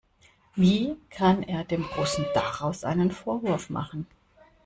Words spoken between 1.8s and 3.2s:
Russen daraus einem